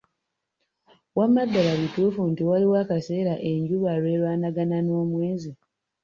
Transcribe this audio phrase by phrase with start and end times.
[1.17, 5.51] Wamma ddala bituufu nti waliwo akaseera enjuba lwelwanagana n'omwezi?